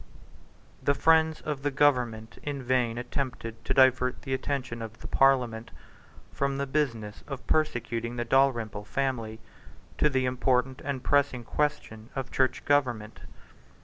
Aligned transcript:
The 0.81 0.95
friends 0.95 1.41
of 1.41 1.61
the 1.61 1.69
government 1.69 2.39
in 2.41 2.63
vain 2.63 2.97
attempted 2.97 3.63
to 3.65 3.73
divert 3.75 4.23
the 4.23 4.33
attention 4.33 4.81
of 4.81 5.01
the 5.01 5.07
Parliament 5.07 5.69
from 6.31 6.57
the 6.57 6.65
business 6.65 7.23
of 7.27 7.45
persecuting 7.45 8.15
the 8.15 8.25
Dalrymple 8.25 8.85
family 8.85 9.39
to 9.99 10.09
the 10.09 10.25
important 10.25 10.81
and 10.83 11.03
pressing 11.03 11.43
question 11.43 12.09
of 12.15 12.31
Church 12.31 12.65
Government. 12.65 13.19